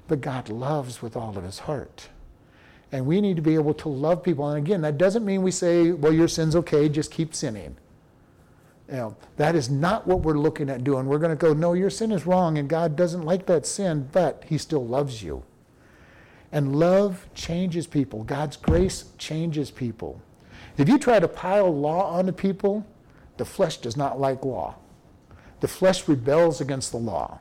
[0.06, 2.08] But God loves with all of his heart.
[2.92, 4.48] And we need to be able to love people.
[4.48, 7.76] And again, that doesn't mean we say, well, your sin's okay, just keep sinning.
[8.88, 11.06] You know, that is not what we're looking at doing.
[11.06, 14.08] We're going to go, no, your sin is wrong, and God doesn't like that sin,
[14.12, 15.42] but he still loves you.
[16.52, 18.22] And love changes people.
[18.24, 20.20] God's grace changes people.
[20.76, 22.86] If you try to pile law onto people,
[23.38, 24.76] the flesh does not like law.
[25.60, 27.40] The flesh rebels against the law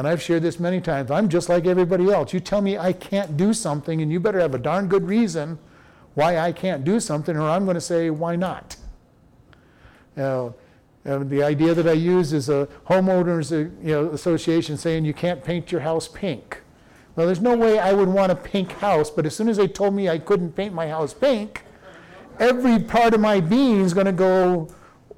[0.00, 2.32] and I've shared this many times, I'm just like everybody else.
[2.32, 5.58] You tell me I can't do something, and you better have a darn good reason
[6.14, 8.76] why I can't do something, or I'm going to say, why not?
[10.16, 10.54] Know,
[11.04, 15.44] the idea that I use is a homeowners uh, you know, association saying you can't
[15.44, 16.62] paint your house pink.
[17.14, 19.68] Well, there's no way I would want a pink house, but as soon as they
[19.68, 21.62] told me I couldn't paint my house pink,
[22.38, 24.66] every part of my being is going to go,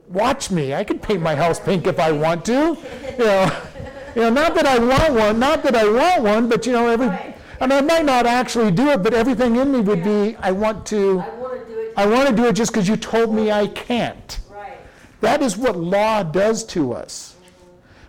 [0.09, 0.75] watch me.
[0.75, 2.77] I can paint my house pink if I want to.
[3.17, 3.69] You know.
[4.15, 6.89] You know, not that I want one, not that I want one, but you know,
[6.89, 7.37] every, Right.
[7.61, 10.85] and I might not actually do it, but everything in me would be, I want
[10.87, 11.93] to, I wanna do it.
[11.97, 14.39] I want to do it just because you told me I can't.
[14.51, 14.79] Right.
[15.21, 17.37] That is what law does to us.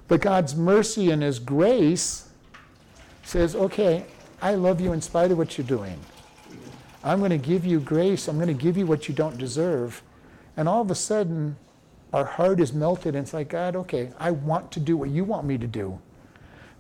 [0.07, 2.29] But God's mercy and His grace
[3.23, 4.05] says, okay,
[4.41, 5.97] I love you in spite of what you're doing.
[7.03, 8.27] I'm going to give you grace.
[8.27, 10.01] I'm going to give you what you don't deserve.
[10.55, 11.55] And all of a sudden,
[12.13, 15.23] our heart is melted, and it's like, God, okay, I want to do what you
[15.23, 15.99] want me to do.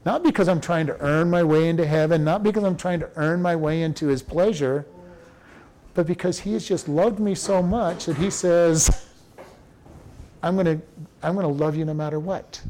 [0.05, 3.09] Not because I'm trying to earn my way into heaven, not because I'm trying to
[3.15, 4.85] earn my way into His pleasure,
[5.95, 9.07] but because He has just loved me so much that He says,
[10.43, 10.85] I'm going to
[11.23, 12.61] I'm going to love you no matter what.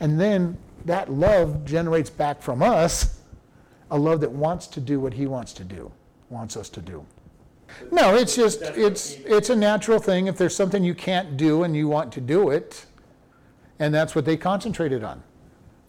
[0.00, 3.20] And then that love generates back from us
[3.92, 5.92] a love that wants to do what He wants to do,
[6.28, 7.06] wants us to do.
[7.90, 10.26] No, it's just, it's, it's a natural thing.
[10.26, 12.86] If there's something you can't do and you want to do it,
[13.78, 15.22] and that's what they concentrated on.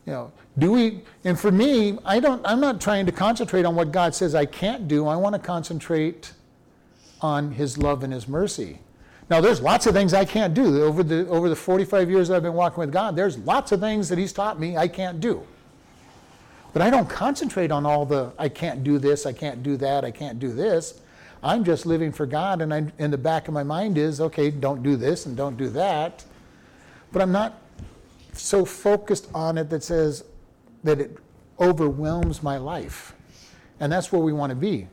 [0.05, 3.75] You know, do we, and for me, I don't, I'm not trying to concentrate on
[3.75, 5.07] what God says I can't do.
[5.07, 6.33] I want to concentrate
[7.21, 8.79] on His love and His mercy.
[9.29, 10.83] Now, there's lots of things I can't do.
[10.83, 14.09] Over the, over the 45 years I've been walking with God, there's lots of things
[14.09, 15.45] that He's taught me I can't do.
[16.73, 20.05] But I don't concentrate on all the, I can't do this, I can't do that,
[20.05, 21.00] I can't do this.
[21.43, 24.51] I'm just living for God, and I, in the back of my mind is, okay,
[24.51, 26.23] don't do this and don't do that.
[27.11, 27.59] But I'm not
[28.33, 30.23] so focused on it that says
[30.83, 31.17] that it
[31.59, 33.13] overwhelms my life.
[33.79, 34.87] And that's where we want to be.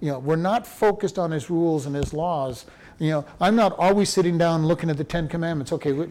[0.00, 2.66] You know, we're not focused on his rules and his laws.
[2.98, 5.72] You know, I'm not always sitting down looking at the Ten Commandments.
[5.72, 6.08] Okay, what-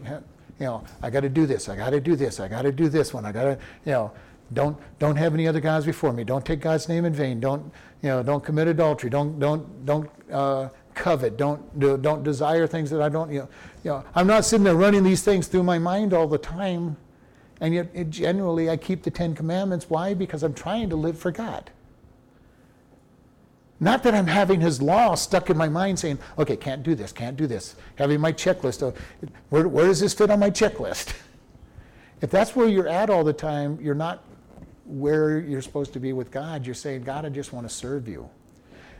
[0.59, 1.67] you know, I got to do this.
[1.67, 2.39] I got to do this.
[2.39, 3.25] I got to do this one.
[3.25, 4.11] I got to, you know,
[4.53, 6.23] don't don't have any other gods before me.
[6.23, 7.39] Don't take God's name in vain.
[7.39, 8.23] Don't you know?
[8.23, 9.09] Don't commit adultery.
[9.09, 11.37] Don't don't don't uh, covet.
[11.37, 13.31] Don't do, don't desire things that I don't.
[13.31, 13.49] You know,
[13.83, 14.03] you know.
[14.15, 16.97] I'm not sitting there running these things through my mind all the time,
[17.61, 19.89] and yet it, generally I keep the Ten Commandments.
[19.89, 20.13] Why?
[20.13, 21.71] Because I'm trying to live for God.
[23.79, 27.11] Not that I'm having his law stuck in my mind saying, okay, can't do this,
[27.11, 27.75] can't do this.
[27.95, 28.97] Having my checklist of,
[29.49, 31.13] where, where does this fit on my checklist?
[32.21, 34.23] If that's where you're at all the time, you're not
[34.85, 36.65] where you're supposed to be with God.
[36.65, 38.29] You're saying, God, I just want to serve you.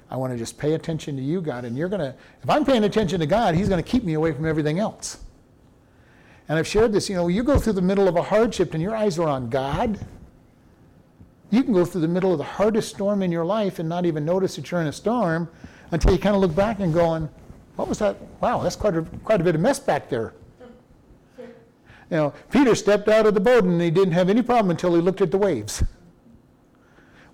[0.09, 1.65] I want to just pay attention to you, God.
[1.65, 4.13] And you're going to, if I'm paying attention to God, He's going to keep me
[4.13, 5.17] away from everything else.
[6.47, 8.83] And I've shared this, you know, you go through the middle of a hardship and
[8.83, 9.99] your eyes are on God.
[11.51, 14.05] You can go through the middle of the hardest storm in your life and not
[14.05, 15.49] even notice that you're in a storm
[15.91, 17.29] until you kind of look back and going,
[17.75, 18.17] what was that?
[18.41, 20.33] Wow, that's quite a, quite a bit of mess back there.
[22.09, 24.93] You know, Peter stepped out of the boat and he didn't have any problem until
[24.95, 25.83] he looked at the waves.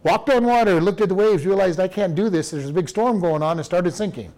[0.03, 2.51] Walked on water, looked at the waves, realized I can't do this.
[2.51, 4.31] There's a big storm going on and started sinking.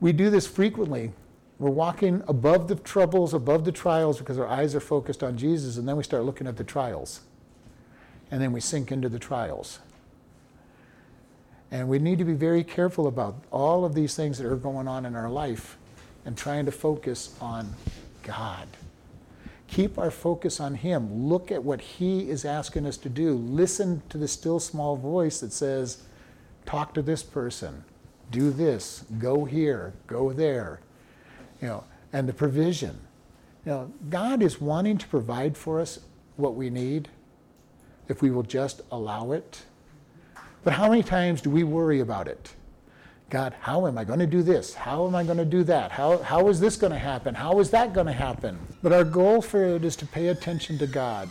[0.00, 1.12] We do this frequently.
[1.58, 5.76] We're walking above the troubles, above the trials because our eyes are focused on Jesus,
[5.76, 7.20] and then we start looking at the trials.
[8.30, 9.78] And then we sink into the trials.
[11.70, 14.88] And we need to be very careful about all of these things that are going
[14.88, 15.78] on in our life
[16.24, 17.74] and trying to focus on
[18.22, 18.68] God.
[19.68, 21.28] Keep our focus on Him.
[21.28, 23.34] Look at what He is asking us to do.
[23.34, 26.02] Listen to the still small voice that says,
[26.66, 27.84] talk to this person,
[28.30, 30.80] do this, go here, go there.
[31.60, 32.98] You know, and the provision.
[33.64, 36.00] You know, God is wanting to provide for us
[36.36, 37.08] what we need
[38.08, 39.62] if we will just allow it.
[40.64, 42.54] But how many times do we worry about it?
[43.32, 44.74] God, how am I going to do this?
[44.74, 45.90] How am I going to do that?
[45.90, 47.34] How, how is this going to happen?
[47.34, 48.58] How is that going to happen?
[48.82, 51.30] But our goal for it is to pay attention to God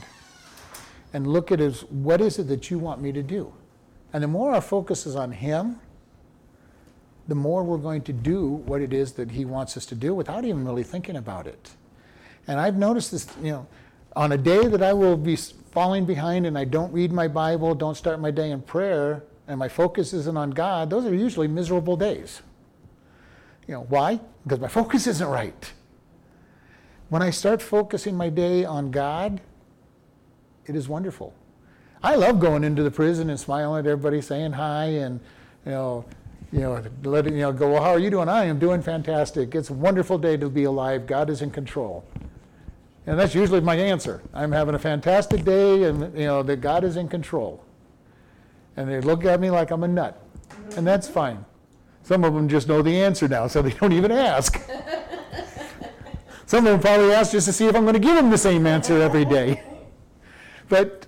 [1.13, 3.53] and look at as what is it that you want me to do?
[4.13, 5.79] And the more our focus is on Him,
[7.27, 10.15] the more we're going to do what it is that He wants us to do
[10.15, 11.69] without even really thinking about it.
[12.47, 13.67] And I've noticed this, you know,
[14.15, 17.75] on a day that I will be falling behind and I don't read my Bible,
[17.75, 21.47] don't start my day in prayer, and my focus isn't on God, those are usually
[21.47, 22.41] miserable days.
[23.67, 24.19] You know, why?
[24.43, 25.73] Because my focus isn't right.
[27.09, 29.41] When I start focusing my day on God,
[30.65, 31.33] it is wonderful.
[32.03, 35.19] I love going into the prison and smiling at everybody, saying hi, and
[35.65, 36.05] you know,
[36.51, 37.73] you know, letting you know, go.
[37.73, 38.27] Well, how are you doing?
[38.27, 39.53] I am doing fantastic.
[39.53, 41.05] It's a wonderful day to be alive.
[41.05, 42.03] God is in control,
[43.05, 44.21] and that's usually my answer.
[44.33, 47.63] I'm having a fantastic day, and you know that God is in control.
[48.77, 50.23] And they look at me like I'm a nut,
[50.77, 51.45] and that's fine.
[52.03, 54.61] Some of them just know the answer now, so they don't even ask.
[56.45, 58.37] Some of them probably ask just to see if I'm going to give them the
[58.37, 59.63] same answer every day.
[60.67, 61.07] But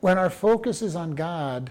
[0.00, 1.70] when our focus is on God,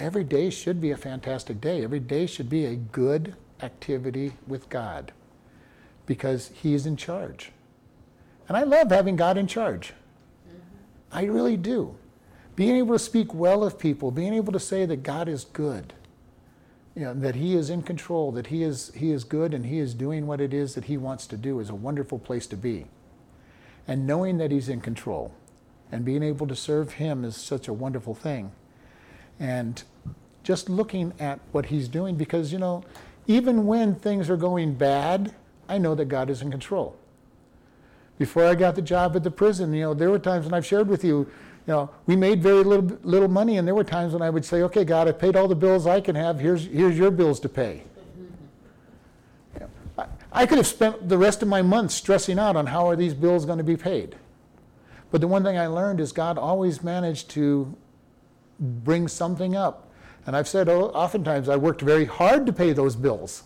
[0.00, 1.84] every day should be a fantastic day.
[1.84, 5.12] Every day should be a good activity with God
[6.06, 7.52] because He is in charge.
[8.48, 9.92] And I love having God in charge.
[10.48, 10.58] Mm-hmm.
[11.12, 11.94] I really do.
[12.58, 15.92] Being able to speak well of people, being able to say that God is good,
[16.96, 19.78] you know, that He is in control, that he is, he is good and He
[19.78, 22.56] is doing what it is that He wants to do is a wonderful place to
[22.56, 22.86] be.
[23.86, 25.32] And knowing that He's in control
[25.92, 28.50] and being able to serve Him is such a wonderful thing.
[29.38, 29.80] And
[30.42, 32.82] just looking at what He's doing, because, you know,
[33.28, 35.32] even when things are going bad,
[35.68, 36.96] I know that God is in control.
[38.18, 40.66] Before I got the job at the prison, you know, there were times when I've
[40.66, 41.30] shared with you,
[41.68, 44.42] you know, we made very little little money, and there were times when I would
[44.42, 46.40] say, "Okay, God, I paid all the bills I can have.
[46.40, 47.82] Here's here's your bills to pay."
[49.52, 52.64] You know, I, I could have spent the rest of my month stressing out on
[52.64, 54.16] how are these bills going to be paid.
[55.10, 57.76] But the one thing I learned is God always managed to
[58.58, 59.90] bring something up.
[60.26, 63.42] And I've said oh, oftentimes I worked very hard to pay those bills.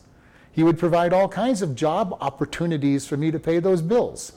[0.52, 4.32] He would provide all kinds of job opportunities for me to pay those bills.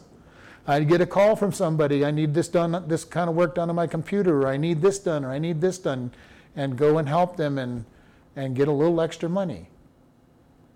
[0.67, 3.69] I'd get a call from somebody, I need this done, this kind of work done
[3.69, 6.11] on my computer, or I need this done, or I need this done,
[6.55, 7.85] and go and help them and,
[8.35, 9.69] and get a little extra money.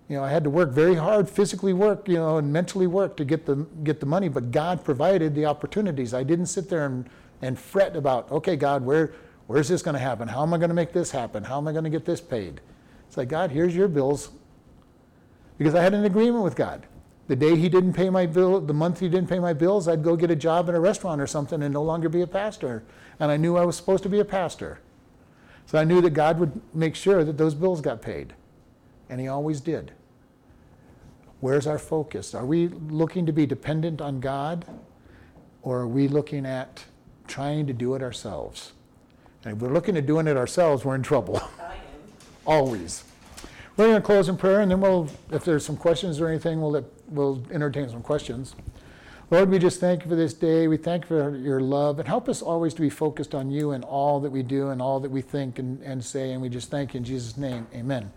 [0.07, 3.17] You know, I had to work very hard, physically work, you know, and mentally work
[3.17, 6.13] to get the, get the money, but God provided the opportunities.
[6.13, 7.09] I didn't sit there and,
[7.41, 9.13] and fret about, okay, God, where,
[9.47, 10.27] where's this going to happen?
[10.27, 11.43] How am I going to make this happen?
[11.43, 12.61] How am I going to get this paid?
[13.07, 14.29] It's like, God, here's your bills.
[15.57, 16.85] Because I had an agreement with God.
[17.29, 20.03] The day he didn't pay my bill, the month he didn't pay my bills, I'd
[20.03, 22.83] go get a job in a restaurant or something and no longer be a pastor.
[23.19, 24.79] And I knew I was supposed to be a pastor.
[25.67, 28.33] So I knew that God would make sure that those bills got paid.
[29.09, 29.91] And he always did.
[31.39, 32.33] Where's our focus?
[32.33, 34.65] Are we looking to be dependent on God?
[35.61, 36.83] Or are we looking at
[37.27, 38.71] trying to do it ourselves?
[39.45, 41.39] And if we're looking at doing it ourselves, we're in trouble.
[41.61, 41.79] I am.
[42.47, 43.03] Always.
[43.77, 46.59] We're going to close in prayer, and then we'll, if there's some questions or anything,
[46.59, 48.55] we'll, let, we'll entertain some questions.
[49.31, 50.67] Lord, we just thank you for this day.
[50.67, 53.71] We thank you for your love, and help us always to be focused on you
[53.71, 56.31] in all that we do and all that we think and, and say.
[56.31, 57.67] And we just thank you in Jesus' name.
[57.73, 58.11] Amen.